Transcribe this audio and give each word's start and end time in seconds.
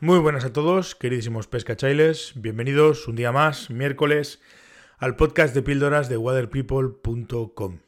Muy 0.00 0.20
buenas 0.20 0.44
a 0.44 0.52
todos, 0.52 0.94
queridísimos 0.94 1.48
pescachailes. 1.48 2.34
Bienvenidos 2.36 3.08
un 3.08 3.16
día 3.16 3.32
más, 3.32 3.68
miércoles, 3.68 4.40
al 4.96 5.16
podcast 5.16 5.56
de 5.56 5.62
píldoras 5.62 6.08
de 6.08 6.16
waterpeople.com. 6.16 7.78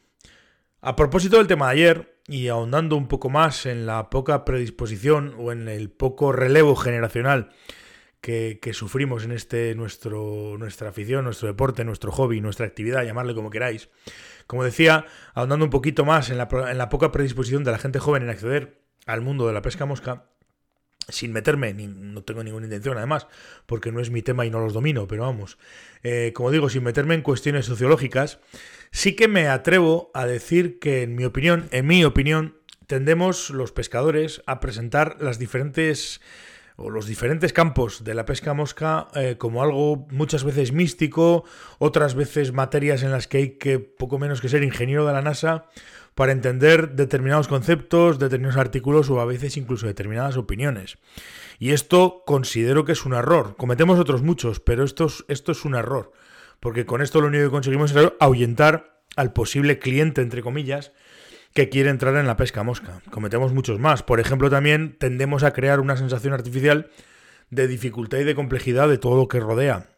A 0.81 0.97
propósito 0.97 1.37
del 1.37 1.47
tema 1.47 1.67
de 1.67 1.73
ayer, 1.73 2.21
y 2.27 2.49
ahondando 2.49 2.97
un 2.97 3.07
poco 3.07 3.31
más 3.31 3.65
en 3.65 3.87
la 3.87 4.11
poca 4.11 4.45
predisposición 4.45 5.37
o 5.39 5.53
en 5.53 5.69
el 5.69 5.89
poco 5.89 6.33
relevo 6.33 6.75
generacional 6.75 7.51
que, 8.21 8.59
sufrimos 8.73 9.23
en 9.23 9.31
este 9.31 9.77
nuestro, 9.77 10.59
nuestra 10.59 10.89
afición, 10.89 11.23
nuestro 11.23 11.47
deporte, 11.47 11.85
nuestro 11.85 12.11
hobby, 12.11 12.41
nuestra 12.41 12.67
actividad, 12.67 13.05
llamarle 13.05 13.37
como 13.37 13.51
queráis. 13.51 13.89
Como 14.49 14.65
decía, 14.65 15.07
ahondando 15.33 15.65
un 15.65 15.71
poquito 15.71 16.05
más 16.05 16.29
en 16.31 16.39
la, 16.39 16.49
en 16.71 16.77
la 16.77 16.89
poca 16.89 17.13
predisposición 17.13 17.63
de 17.63 17.71
la 17.71 17.79
gente 17.79 18.01
joven 18.01 18.25
en 18.25 18.31
acceder 18.31 18.83
al 19.07 19.21
mundo 19.21 19.47
de 19.47 19.53
la 19.53 19.63
pesca 19.63 19.87
mosca, 19.87 20.27
sin 21.11 21.33
meterme, 21.33 21.75
ni, 21.75 21.87
no 21.87 22.23
tengo 22.23 22.43
ninguna 22.43 22.67
intención 22.67 22.97
además, 22.97 23.27
porque 23.67 23.93
no 23.93 24.01
es 24.01 24.11
mi 24.11 24.23
tema 24.23 24.47
y 24.47 24.51
no 24.51 24.61
los 24.61 24.73
domino, 24.73 25.07
pero 25.07 25.23
vamos, 25.23 25.59
eh, 26.03 26.33
como 26.35 26.51
digo, 26.51 26.69
sin 26.69 26.83
meterme 26.83 27.15
en 27.15 27.23
cuestiones 27.23 27.67
sociológicas, 27.67 28.41
sí 28.91 29.15
que 29.15 29.29
me 29.29 29.49
atrevo 29.49 30.11
a 30.15 30.27
decir 30.27 30.79
que 30.79 31.03
en 31.03 31.15
mi 31.15 31.25
opinión, 31.25 31.69
en 31.71 31.87
mi 31.87 32.05
opinión, 32.05 32.57
tendemos 32.87 33.51
los 33.51 33.73
pescadores 33.73 34.43
a 34.47 34.59
presentar 34.61 35.17
las 35.21 35.39
diferentes 35.39 36.21
o 36.81 36.91
los 36.91 37.07
diferentes 37.07 37.53
campos 37.53 38.05
de 38.05 38.15
la 38.15 38.25
pesca 38.25 38.55
mosca 38.55 39.09
eh, 39.15 39.37
como 39.39 39.63
algo 39.63 40.09
muchas 40.11 40.45
veces 40.45 40.73
místico, 40.73 41.45
otras 41.79 42.15
veces 42.15 42.53
materias 42.53 43.03
en 43.03 43.13
las 43.13 43.29
que 43.29 43.37
hay 43.37 43.51
que 43.59 43.79
poco 43.79 44.19
menos 44.19 44.41
que 44.41 44.49
ser 44.49 44.63
ingeniero 44.63 45.07
de 45.07 45.13
la 45.13 45.23
NASA 45.23 45.67
para 46.21 46.33
entender 46.33 46.91
determinados 46.97 47.49
conceptos, 47.49 48.19
determinados 48.19 48.61
artículos 48.61 49.09
o 49.09 49.23
a 49.23 49.25
veces 49.25 49.57
incluso 49.57 49.87
determinadas 49.87 50.37
opiniones. 50.37 50.99
Y 51.59 51.71
esto 51.71 52.25
considero 52.27 52.85
que 52.85 52.93
es 52.93 53.07
un 53.07 53.15
error. 53.15 53.57
Cometemos 53.57 53.99
otros 53.99 54.21
muchos, 54.21 54.61
pero 54.61 54.85
esto 54.85 55.07
es, 55.29 55.65
un 55.65 55.75
error. 55.75 56.13
Porque 56.61 56.85
con 56.85 57.01
esto 57.01 57.23
lo 57.23 57.29
único 57.29 57.45
que 57.45 57.51
conseguimos 57.51 57.97
es 57.97 58.13
ahuyentar 58.21 59.01
al 59.17 59.33
posible 59.33 59.79
cliente, 59.79 60.21
entre 60.21 60.43
comillas, 60.43 60.93
que 61.55 61.71
quiere 61.71 61.89
entrar 61.89 62.15
en 62.17 62.27
la 62.27 62.37
pesca 62.37 62.63
mosca. 62.65 63.01
Cometemos 63.11 63.55
muchos 63.55 63.79
más. 63.79 64.03
Por 64.03 64.21
ejemplo, 64.21 64.51
también 64.51 64.99
tendemos 64.99 65.43
a 65.43 65.55
crear 65.55 65.81
una 65.81 65.97
sensación 65.97 66.35
artificial 66.35 66.91
de 67.49 67.67
dificultad 67.67 68.19
y 68.19 68.25
de 68.25 68.35
complejidad 68.35 68.91
de 68.91 68.99
todo 68.99 69.17
lo 69.17 69.27
que 69.27 69.41
rodea 69.41 69.89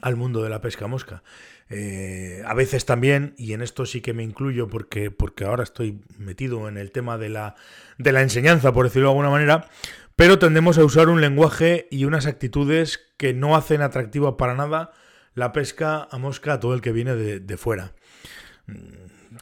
al 0.00 0.16
mundo 0.16 0.42
de 0.42 0.50
la 0.50 0.60
pesca 0.60 0.86
mosca. 0.86 1.22
Eh, 1.70 2.42
a 2.46 2.54
veces 2.54 2.86
también, 2.86 3.34
y 3.36 3.52
en 3.52 3.62
esto 3.62 3.84
sí 3.84 4.00
que 4.00 4.14
me 4.14 4.22
incluyo 4.22 4.68
porque, 4.68 5.10
porque 5.10 5.44
ahora 5.44 5.64
estoy 5.64 6.00
metido 6.18 6.68
en 6.68 6.76
el 6.78 6.90
tema 6.90 7.18
de 7.18 7.28
la, 7.28 7.54
de 7.98 8.12
la 8.12 8.22
enseñanza, 8.22 8.72
por 8.72 8.86
decirlo 8.86 9.08
de 9.08 9.12
alguna 9.12 9.30
manera, 9.30 9.68
pero 10.16 10.38
tendemos 10.38 10.78
a 10.78 10.84
usar 10.84 11.08
un 11.08 11.20
lenguaje 11.20 11.86
y 11.90 12.04
unas 12.04 12.26
actitudes 12.26 13.00
que 13.16 13.34
no 13.34 13.56
hacen 13.56 13.82
atractiva 13.82 14.36
para 14.36 14.54
nada 14.54 14.92
la 15.34 15.52
pesca 15.52 16.08
a 16.10 16.18
mosca 16.18 16.54
a 16.54 16.60
todo 16.60 16.74
el 16.74 16.80
que 16.80 16.92
viene 16.92 17.14
de, 17.14 17.40
de 17.40 17.56
fuera 17.56 17.92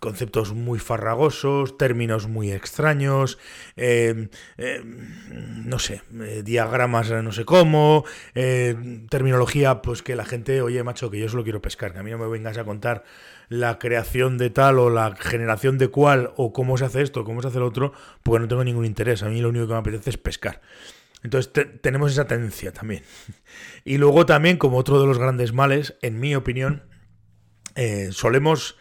conceptos 0.00 0.52
muy 0.52 0.78
farragosos, 0.78 1.76
términos 1.78 2.28
muy 2.28 2.52
extraños, 2.52 3.38
eh, 3.76 4.28
eh, 4.58 4.82
no 4.84 5.78
sé, 5.78 6.02
eh, 6.20 6.42
diagramas 6.44 7.10
no 7.10 7.32
sé 7.32 7.44
cómo, 7.44 8.04
terminología, 8.34 9.82
pues 9.82 10.02
que 10.02 10.16
la 10.16 10.24
gente, 10.24 10.62
oye, 10.62 10.82
macho, 10.82 11.10
que 11.10 11.18
yo 11.18 11.28
solo 11.28 11.44
quiero 11.44 11.62
pescar, 11.62 11.92
que 11.92 11.98
a 11.98 12.02
mí 12.02 12.10
no 12.10 12.18
me 12.18 12.26
vengas 12.26 12.58
a 12.58 12.64
contar 12.64 13.04
la 13.48 13.78
creación 13.78 14.38
de 14.38 14.50
tal 14.50 14.78
o 14.78 14.90
la 14.90 15.14
generación 15.16 15.78
de 15.78 15.88
cual 15.88 16.32
o 16.36 16.52
cómo 16.52 16.76
se 16.76 16.84
hace 16.84 17.02
esto, 17.02 17.24
cómo 17.24 17.42
se 17.42 17.48
hace 17.48 17.58
lo 17.58 17.66
otro, 17.66 17.92
porque 18.22 18.40
no 18.40 18.48
tengo 18.48 18.64
ningún 18.64 18.84
interés, 18.84 19.22
a 19.22 19.28
mí 19.28 19.40
lo 19.40 19.48
único 19.48 19.66
que 19.66 19.72
me 19.72 19.78
apetece 19.78 20.10
es 20.10 20.18
pescar. 20.18 20.60
Entonces 21.22 21.52
tenemos 21.80 22.12
esa 22.12 22.26
tendencia 22.26 22.72
también. 22.72 23.02
Y 23.84 23.98
luego 23.98 24.26
también, 24.26 24.58
como 24.58 24.76
otro 24.76 25.00
de 25.00 25.06
los 25.06 25.18
grandes 25.18 25.52
males, 25.52 25.96
en 26.02 26.20
mi 26.20 26.36
opinión, 26.36 26.84
solemos 28.10 28.76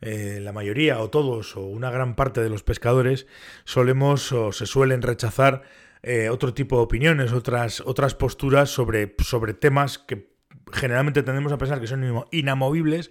eh, 0.00 0.40
la 0.42 0.52
mayoría 0.52 1.00
o 1.00 1.10
todos 1.10 1.56
o 1.56 1.62
una 1.62 1.90
gran 1.90 2.16
parte 2.16 2.42
de 2.42 2.50
los 2.50 2.62
pescadores 2.62 3.26
solemos 3.64 4.30
o 4.32 4.52
se 4.52 4.66
suelen 4.66 5.02
rechazar 5.02 5.62
eh, 6.02 6.28
otro 6.28 6.54
tipo 6.54 6.76
de 6.76 6.82
opiniones, 6.82 7.32
otras, 7.32 7.80
otras 7.80 8.14
posturas 8.14 8.70
sobre, 8.70 9.14
sobre 9.18 9.54
temas 9.54 9.98
que 9.98 10.36
generalmente 10.72 11.22
tendemos 11.22 11.52
a 11.52 11.58
pensar 11.58 11.80
que 11.80 11.86
son 11.86 12.24
inamovibles 12.30 13.10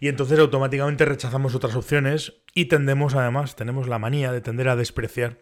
y 0.00 0.08
entonces 0.08 0.38
automáticamente 0.38 1.04
rechazamos 1.04 1.54
otras 1.54 1.74
opciones 1.74 2.34
y 2.54 2.66
tendemos 2.66 3.14
además, 3.14 3.56
tenemos 3.56 3.88
la 3.88 3.98
manía 3.98 4.30
de 4.30 4.40
tender 4.40 4.68
a 4.68 4.76
despreciar 4.76 5.38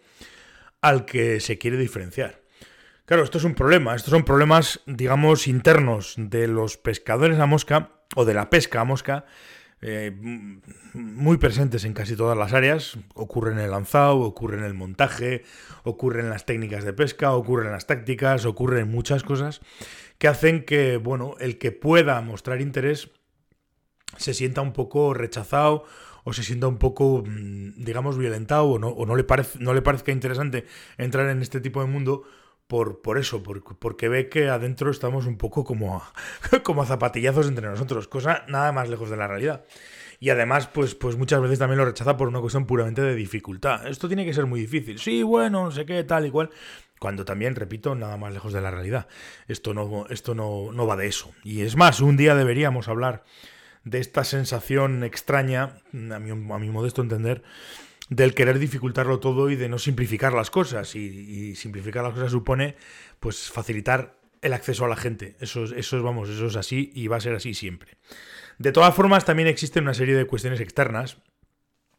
al 0.81 1.05
que 1.05 1.41
se 1.41 1.59
quiere 1.59 1.77
diferenciar. 1.77 2.43
Claro, 3.05 3.23
esto 3.23 3.39
es 3.39 3.45
un 3.45 3.55
problema, 3.55 3.95
estos 3.95 4.11
son 4.11 4.25
problemas, 4.25 4.81
digamos, 4.87 5.47
internos 5.47 6.15
de 6.17 6.49
los 6.49 6.77
pescadores 6.77 7.39
a 7.39 7.47
mosca 7.47 7.91
o 8.15 8.25
de 8.25 8.35
la 8.35 8.51
pesca 8.51 8.81
a 8.81 8.85
mosca 8.85 9.27
eh, 9.83 10.11
muy 10.95 11.37
presentes 11.37 11.85
en 11.85 11.93
casi 11.93 12.17
todas 12.17 12.37
las 12.37 12.53
áreas. 12.53 12.99
Ocurre 13.15 13.53
en 13.53 13.59
el 13.59 13.71
lanzado, 13.71 14.21
ocurre 14.21 14.59
en 14.59 14.65
el 14.65 14.75
montaje, 14.75 15.45
ocurre 15.85 16.21
en 16.21 16.31
las 16.31 16.47
técnicas 16.47 16.85
de 16.85 16.93
pesca, 16.93 17.33
ocurre 17.33 17.67
en 17.67 17.73
las 17.73 17.87
tácticas, 17.87 18.47
ocurre 18.47 18.81
en 18.81 18.91
muchas 18.91 19.23
cosas 19.23 19.61
que 20.19 20.29
hacen 20.29 20.65
que, 20.65 20.97
bueno, 20.97 21.35
el 21.41 21.59
que 21.59 21.73
pueda 21.73 22.21
mostrar 22.23 22.61
interés 22.61 23.11
se 24.17 24.35
sienta 24.35 24.63
un 24.63 24.73
poco 24.73 25.13
rechazado 25.13 25.85
o 26.25 26.33
se 26.33 26.43
sienta 26.43 26.67
un 26.67 26.79
poco, 26.79 27.23
mm, 27.27 27.85
digamos, 27.85 28.19
violentado 28.19 28.65
o 28.65 28.79
no, 28.79 28.89
o 28.89 29.07
no, 29.07 29.15
le, 29.15 29.25
parece, 29.25 29.59
no 29.61 29.75
le 29.75 29.83
parezca 29.83 30.11
interesante 30.11 30.67
entrar 30.99 31.29
en 31.29 31.43
este 31.43 31.61
tipo 31.61 31.81
de 31.81 31.87
mundo 31.87 32.25
por, 32.67 33.01
por 33.03 33.19
eso, 33.19 33.43
porque 33.43 34.09
ve 34.09 34.29
que 34.29 34.49
adentro 34.49 34.91
estamos 34.91 35.27
un 35.27 35.39
poco 35.39 35.65
como 35.65 35.97
a, 35.99 36.13
como 36.65 36.85
zapatillazos 36.85 37.49
entre 37.49 37.69
nosotros, 37.69 38.09
cosa 38.09 38.45
nada 38.49 38.73
más 38.73 38.89
lejos 38.89 39.11
de 39.11 39.17
la 39.17 39.29
realidad. 39.29 39.65
Y 40.19 40.31
además, 40.31 40.67
pues, 40.69 40.95
pues 40.95 41.17
muchas 41.17 41.41
veces 41.41 41.59
también 41.59 41.79
lo 41.79 41.85
rechaza 41.85 42.17
por 42.17 42.29
una 42.29 42.41
cuestión 42.41 42.67
puramente 42.67 43.03
de 43.03 43.15
dificultad. 43.15 43.87
Esto 43.87 44.09
tiene 44.09 44.25
que 44.25 44.33
ser 44.33 44.47
muy 44.47 44.61
difícil. 44.61 44.99
Sí, 44.99 45.23
bueno, 45.23 45.65
no 45.65 45.71
sé 45.71 45.85
qué, 45.85 46.05
tal 46.05 46.27
y 46.27 46.31
cual. 46.31 46.51
Cuando 46.99 47.27
también, 47.27 47.55
repito, 47.55 47.95
nada 47.95 48.17
más 48.17 48.33
lejos 48.33 48.55
de 48.55 48.63
la 48.63 48.71
realidad. 48.71 49.09
Esto 49.47 49.75
no, 49.75 50.07
esto 50.09 50.35
no, 50.35 50.73
no 50.73 50.87
va 50.87 50.97
de 50.97 51.07
eso. 51.07 51.33
Y 51.45 51.61
es 51.61 51.77
más, 51.77 52.01
un 52.01 52.17
día 52.17 52.35
deberíamos 52.35 52.89
hablar 52.89 53.25
de 53.85 54.01
esta 54.01 54.25
sensación 54.25 55.05
extraña, 55.05 55.83
a 55.93 56.19
mi, 56.19 56.31
a 56.31 56.59
mi 56.59 56.71
modesto 56.71 57.03
entender, 57.03 57.43
del 58.09 58.35
querer 58.35 58.59
dificultarlo 58.59 59.21
todo 59.21 59.51
y 59.51 59.57
de 59.57 59.69
no 59.69 59.79
simplificar 59.79 60.33
las 60.33 60.51
cosas. 60.51 60.95
Y, 60.95 61.55
simplificar 61.57 62.05
las 62.05 62.15
cosas 62.15 62.33
supone 62.33 62.77
pues 63.21 63.51
facilitar 63.51 64.19
el 64.43 64.53
acceso 64.53 64.85
a 64.85 64.89
la 64.89 64.97
gente. 64.97 65.37
Eso, 65.41 65.65
eso, 65.65 66.03
vamos, 66.03 66.29
eso 66.29 66.47
es 66.47 66.57
así 66.57 66.91
y 66.95 67.09
va 67.09 67.17
a 67.17 67.21
ser 67.21 67.35
así 67.35 67.55
siempre. 67.55 67.97
De 68.59 68.73
todas 68.73 68.95
formas, 68.95 69.25
también 69.25 69.49
existen 69.49 69.85
una 69.85 69.95
serie 69.95 70.15
de 70.15 70.27
cuestiones 70.27 70.61
externas. 70.61 71.19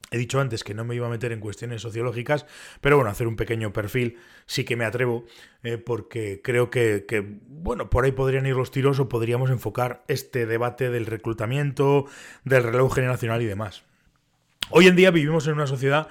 He 0.10 0.18
dicho 0.18 0.40
antes 0.40 0.64
que 0.64 0.74
no 0.74 0.86
me 0.86 0.96
iba 0.96 1.06
a 1.06 1.10
meter 1.10 1.34
en 1.34 1.42
cuestiones 1.42 1.82
sociológicas, 1.82 2.46
pero 2.80 2.96
bueno, 2.96 3.12
hacer 3.12 3.28
un 3.28 3.36
pequeño 3.36 3.74
perfil 3.74 4.18
sí 4.46 4.64
que 4.64 4.78
me 4.78 4.86
atrevo, 4.86 5.26
eh, 5.64 5.78
porque 5.78 6.40
creo 6.42 6.70
que, 6.70 7.04
que, 7.06 7.20
bueno, 7.20 7.90
por 7.90 8.06
ahí 8.06 8.14
podrían 8.14 8.46
ir 8.46 8.56
los 8.56 8.72
tiros 8.72 9.00
o 9.00 9.10
podríamos 9.10 9.50
enfocar 9.50 10.06
este 10.08 10.46
debate 10.46 10.90
del 10.90 11.08
reclutamiento, 11.08 12.06
del 12.46 12.64
relevo 12.64 12.90
generacional 12.90 13.42
y 13.42 13.48
demás. 13.48 13.84
Hoy 14.70 14.88
en 14.88 14.98
día 14.98 15.12
vivimos 15.12 15.48
en 15.48 15.54
una 15.54 15.68
sociedad 15.68 16.10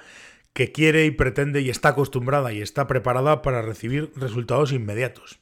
que 0.53 0.71
quiere 0.71 1.05
y 1.05 1.11
pretende 1.11 1.61
y 1.61 1.69
está 1.69 1.89
acostumbrada 1.89 2.51
y 2.53 2.61
está 2.61 2.87
preparada 2.87 3.43
para 3.43 3.61
recibir 3.61 4.11
resultados 4.15 4.71
inmediatos. 4.71 5.39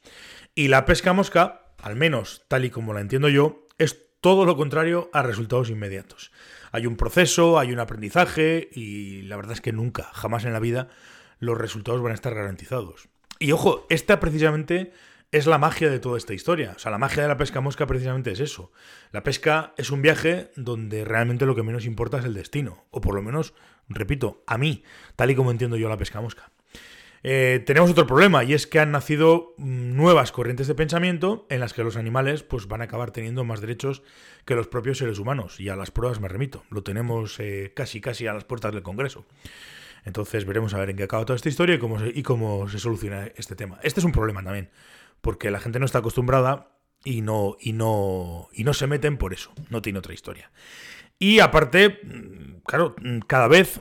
Y 0.54 0.68
la 0.68 0.84
pesca 0.84 1.14
mosca, 1.14 1.62
al 1.78 1.96
menos 1.96 2.44
tal 2.48 2.66
y 2.66 2.70
como 2.70 2.92
la 2.92 3.00
entiendo 3.00 3.30
yo, 3.30 3.68
es 3.78 4.04
todo 4.20 4.44
lo 4.44 4.56
contrario 4.58 5.08
a 5.14 5.22
resultados 5.22 5.70
inmediatos. 5.70 6.30
Hay 6.72 6.86
un 6.86 6.96
proceso, 6.96 7.58
hay 7.58 7.72
un 7.72 7.80
aprendizaje 7.80 8.68
y 8.70 9.22
la 9.22 9.36
verdad 9.36 9.52
es 9.52 9.62
que 9.62 9.72
nunca, 9.72 10.10
jamás 10.12 10.44
en 10.44 10.52
la 10.52 10.60
vida, 10.60 10.88
los 11.38 11.56
resultados 11.56 12.02
van 12.02 12.12
a 12.12 12.16
estar 12.16 12.34
garantizados. 12.34 13.08
Y 13.38 13.52
ojo, 13.52 13.86
esta 13.88 14.20
precisamente 14.20 14.92
es 15.32 15.46
la 15.46 15.58
magia 15.58 15.90
de 15.90 15.98
toda 15.98 16.18
esta 16.18 16.34
historia. 16.34 16.74
O 16.76 16.78
sea, 16.78 16.90
la 16.90 16.98
magia 16.98 17.22
de 17.22 17.28
la 17.28 17.36
pesca 17.36 17.60
mosca 17.60 17.86
precisamente 17.86 18.32
es 18.32 18.40
eso. 18.40 18.72
La 19.12 19.22
pesca 19.22 19.74
es 19.76 19.90
un 19.90 20.02
viaje 20.02 20.50
donde 20.56 21.04
realmente 21.04 21.46
lo 21.46 21.54
que 21.54 21.62
menos 21.62 21.84
importa 21.84 22.18
es 22.18 22.24
el 22.24 22.34
destino. 22.34 22.86
O 22.90 23.00
por 23.00 23.14
lo 23.14 23.22
menos, 23.22 23.54
repito, 23.88 24.42
a 24.46 24.58
mí, 24.58 24.84
tal 25.16 25.30
y 25.30 25.34
como 25.34 25.50
entiendo 25.50 25.76
yo 25.76 25.88
la 25.88 25.98
pesca 25.98 26.20
mosca. 26.20 26.50
Eh, 27.22 27.62
tenemos 27.66 27.90
otro 27.90 28.06
problema 28.06 28.44
y 28.44 28.54
es 28.54 28.68
que 28.68 28.78
han 28.78 28.92
nacido 28.92 29.54
mm, 29.56 29.96
nuevas 29.96 30.30
corrientes 30.30 30.68
de 30.68 30.76
pensamiento 30.76 31.46
en 31.50 31.58
las 31.58 31.72
que 31.72 31.82
los 31.82 31.96
animales 31.96 32.44
pues, 32.44 32.68
van 32.68 32.82
a 32.82 32.84
acabar 32.84 33.10
teniendo 33.10 33.42
más 33.42 33.60
derechos 33.60 34.02
que 34.44 34.54
los 34.54 34.68
propios 34.68 34.98
seres 34.98 35.18
humanos. 35.18 35.58
Y 35.58 35.68
a 35.68 35.76
las 35.76 35.90
pruebas 35.90 36.20
me 36.20 36.28
remito. 36.28 36.62
Lo 36.70 36.84
tenemos 36.84 37.40
eh, 37.40 37.72
casi 37.74 38.00
casi 38.00 38.28
a 38.28 38.34
las 38.34 38.44
puertas 38.44 38.72
del 38.72 38.84
Congreso. 38.84 39.26
Entonces 40.04 40.44
veremos 40.44 40.72
a 40.72 40.78
ver 40.78 40.90
en 40.90 40.96
qué 40.96 41.02
acaba 41.02 41.24
toda 41.24 41.34
esta 41.34 41.48
historia 41.48 41.74
y 41.74 41.78
cómo 41.80 41.98
y 42.06 42.22
cómo 42.22 42.68
se 42.68 42.78
soluciona 42.78 43.26
este 43.34 43.56
tema. 43.56 43.80
Este 43.82 43.98
es 43.98 44.04
un 44.04 44.12
problema 44.12 44.40
también 44.44 44.70
porque 45.26 45.50
la 45.50 45.58
gente 45.58 45.80
no 45.80 45.86
está 45.86 45.98
acostumbrada 45.98 46.68
y 47.04 47.20
no, 47.20 47.56
y 47.58 47.72
no, 47.72 48.46
y 48.52 48.62
no 48.62 48.72
se 48.74 48.86
meten 48.86 49.18
por 49.18 49.34
eso, 49.34 49.52
no 49.70 49.82
tiene 49.82 49.98
otra 49.98 50.14
historia. 50.14 50.52
Y 51.18 51.40
aparte, 51.40 51.98
mm, 52.00 52.60
claro, 52.64 52.94
mm, 53.02 53.18
cada 53.26 53.48
vez 53.48 53.80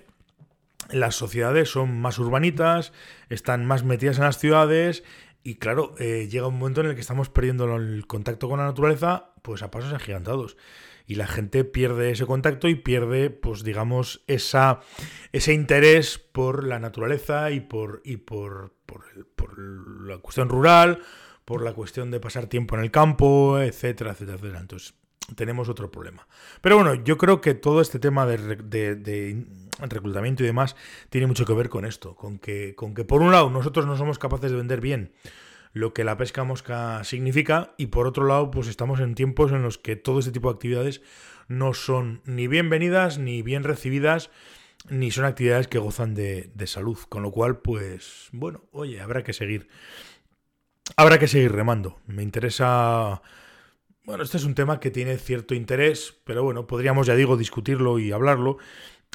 las 0.89 1.13
sociedades 1.13 1.69
son 1.69 2.01
más 2.01 2.18
urbanitas, 2.18 2.94
están 3.30 3.63
más 3.63 3.83
metidas 3.83 4.18
en 4.18 4.24
las 4.24 4.39
ciudades 4.39 5.03
y 5.44 5.57
claro, 5.57 5.94
eh, 6.00 6.27
llega 6.31 6.47
un 6.47 6.57
momento 6.57 6.81
en 6.81 6.88
el 6.88 6.95
que 6.95 7.01
estamos 7.01 7.30
perdiendo 7.30 7.75
el 7.75 8.07
contacto 8.07 8.50
con 8.50 8.57
la 8.57 8.65
naturaleza, 8.65 9.36
pues 9.44 9.62
a 9.62 9.69
pasos 9.69 9.94
agigantados. 9.94 10.57
Y 11.06 11.13
la 11.13 11.27
gente 11.27 11.63
pierde 11.63 12.09
ese 12.09 12.25
contacto 12.25 12.69
y 12.69 12.74
pierde, 12.74 13.30
pues 13.30 13.63
digamos, 13.63 14.24
esa, 14.25 14.80
ese 15.31 15.53
interés 15.53 16.18
por 16.18 16.63
la 16.63 16.80
naturaleza 16.80 17.51
y 17.51 17.59
por, 17.59 18.01
y 18.03 18.18
por, 18.18 18.74
por, 18.88 19.03
por 19.36 19.59
la 19.59 20.18
cuestión 20.18 20.50
rural, 20.50 21.03
por 21.45 21.63
la 21.63 21.74
cuestión 21.74 22.12
de 22.12 22.19
pasar 22.19 22.47
tiempo 22.47 22.75
en 22.75 22.81
el 22.81 22.92
campo, 22.92 23.59
etcétera, 23.59 24.12
etcétera, 24.12 24.38
etcétera. 24.38 24.59
Entonces, 24.59 24.95
tenemos 25.36 25.69
otro 25.69 25.89
problema. 25.89 26.27
Pero 26.62 26.75
bueno, 26.75 26.94
yo 26.95 27.18
creo 27.18 27.42
que 27.42 27.53
todo 27.53 27.81
este 27.81 28.00
tema 28.00 28.25
de, 28.25 28.38
reclutamiento 29.80 30.44
y 30.44 30.47
demás 30.47 30.75
tiene 31.09 31.27
mucho 31.27 31.45
que 31.45 31.53
ver 31.53 31.69
con 31.69 31.86
esto, 31.86 32.15
con 32.15 32.38
que, 32.38 32.75
con 32.75 32.94
que 32.94 33.06
por 33.06 33.21
un 33.21 33.31
lado 33.31 33.50
nosotros 33.50 33.86
no 33.86 33.97
somos 33.97 34.19
capaces 34.19 34.51
de 34.51 34.57
vender 34.57 34.81
bien 34.81 35.13
lo 35.74 35.94
que 35.94 36.06
la 36.06 36.15
pesca 36.15 36.45
mosca 36.45 37.03
significa 37.03 37.74
y 37.77 37.88
por 37.88 38.07
otro 38.07 38.25
lado 38.25 38.50
pues 38.50 38.69
estamos 38.69 39.01
en 39.01 39.13
tiempos 39.13 39.51
en 39.51 39.62
los 39.62 39.77
que 39.77 39.97
todo 39.97 40.19
este 40.19 40.31
tipo 40.31 40.47
de 40.47 40.56
actividades 40.56 41.01
no 41.50 41.74
son 41.74 42.21
ni 42.24 42.47
bienvenidas 42.47 43.18
ni 43.18 43.42
bien 43.42 43.65
recibidas 43.65 44.30
ni 44.89 45.12
son 45.12 45.25
actividades 45.25 45.68
que 45.68 45.77
gozan 45.77 46.13
de, 46.13 46.50
de 46.53 46.68
salud, 46.68 46.97
con 47.09 47.24
lo 47.24 47.31
cual 47.31 47.57
pues 47.57 48.30
bueno, 48.31 48.63
oye, 48.71 49.01
habrá 49.01 49.24
que 49.24 49.33
seguir 49.33 49.68
habrá 50.96 51.20
que 51.20 51.28
seguir 51.28 51.52
remando. 51.52 52.00
Me 52.08 52.24
interesa 52.24 53.22
bueno, 54.06 54.24
este 54.24 54.38
es 54.38 54.44
un 54.44 54.54
tema 54.54 54.80
que 54.80 54.92
tiene 54.92 55.18
cierto 55.18 55.56
interés, 55.56 56.16
pero 56.26 56.44
bueno, 56.44 56.68
podríamos, 56.68 57.08
ya 57.08 57.16
digo, 57.16 57.38
discutirlo 57.38 57.98
y 57.98 58.12
hablarlo. 58.12 58.60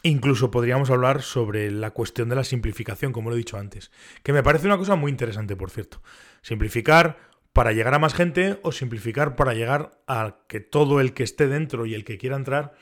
Incluso 0.02 0.50
podríamos 0.50 0.90
hablar 0.90 1.22
sobre 1.22 1.70
la 1.70 1.92
cuestión 1.92 2.28
de 2.28 2.34
la 2.34 2.42
simplificación, 2.42 3.12
como 3.12 3.30
lo 3.30 3.36
he 3.36 3.38
dicho 3.38 3.56
antes, 3.56 3.92
que 4.24 4.32
me 4.32 4.42
parece 4.42 4.66
una 4.66 4.78
cosa 4.78 4.96
muy 4.96 5.12
interesante, 5.12 5.54
por 5.54 5.70
cierto. 5.70 6.02
Simplificar 6.42 7.18
para 7.52 7.70
llegar 7.70 7.94
a 7.94 8.00
más 8.00 8.14
gente 8.14 8.58
o 8.62 8.72
simplificar 8.72 9.36
para 9.36 9.54
llegar 9.54 10.02
a 10.08 10.38
que 10.48 10.58
todo 10.58 11.00
el 11.00 11.14
que 11.14 11.22
esté 11.22 11.46
dentro 11.46 11.86
y 11.86 11.94
el 11.94 12.04
que 12.04 12.18
quiera 12.18 12.34
entrar 12.34 12.72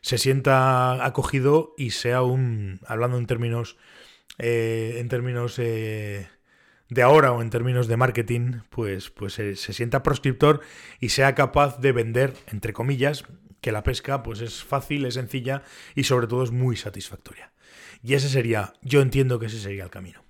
se 0.00 0.16
sienta 0.16 1.04
acogido 1.04 1.74
y 1.76 1.90
sea 1.90 2.22
un, 2.22 2.80
hablando 2.86 3.18
en 3.18 3.26
términos, 3.26 3.76
eh, 4.38 4.96
en 4.98 5.08
términos 5.08 5.58
eh, 5.58 6.26
de 6.90 7.02
ahora 7.02 7.32
o 7.32 7.40
en 7.40 7.50
términos 7.50 7.86
de 7.86 7.96
marketing, 7.96 8.60
pues, 8.68 9.10
pues 9.10 9.34
se, 9.34 9.54
sienta 9.56 10.02
proscriptor 10.02 10.60
y 10.98 11.10
sea 11.10 11.34
capaz 11.34 11.78
de 11.78 11.92
vender, 11.92 12.34
entre 12.48 12.72
comillas, 12.72 13.24
que 13.60 13.72
la 13.72 13.84
pesca 13.84 14.22
pues 14.22 14.40
es 14.40 14.64
fácil, 14.64 15.06
es 15.06 15.14
sencilla 15.14 15.62
y 15.94 16.04
sobre 16.04 16.26
todo 16.26 16.42
es 16.42 16.50
muy 16.50 16.76
satisfactoria. 16.76 17.52
Y 18.02 18.14
ese 18.14 18.28
sería, 18.28 18.72
yo 18.82 19.02
entiendo 19.02 19.38
que 19.38 19.46
ese 19.46 19.60
sería 19.60 19.84
el 19.84 19.90
camino. 19.90 20.24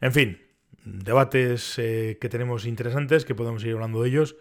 En 0.00 0.12
fin, 0.12 0.42
debates 0.84 1.74
eh, 1.78 2.18
que 2.20 2.28
tenemos 2.28 2.66
interesantes, 2.66 3.24
que 3.24 3.34
podemos 3.34 3.64
ir 3.64 3.72
hablando 3.72 4.02
de 4.02 4.08
ellos, 4.08 4.36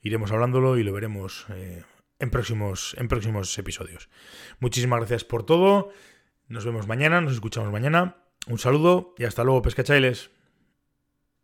iremos 0.00 0.32
hablándolo 0.32 0.78
y 0.78 0.84
lo 0.84 0.92
veremos 0.92 1.46
eh, 1.50 1.84
en, 2.18 2.30
próximos, 2.30 2.96
en 2.98 3.08
próximos 3.08 3.56
episodios. 3.58 4.08
Muchísimas 4.58 5.00
gracias 5.00 5.24
por 5.24 5.44
todo, 5.44 5.90
nos 6.46 6.64
vemos 6.64 6.86
mañana, 6.86 7.20
nos 7.20 7.34
escuchamos 7.34 7.70
mañana, 7.70 8.16
un 8.46 8.58
saludo 8.58 9.14
y 9.18 9.24
hasta 9.24 9.44
luego, 9.44 9.60
pescachailes. 9.60 10.37